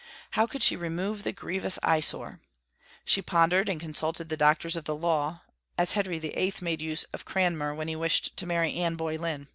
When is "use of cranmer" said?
6.81-7.75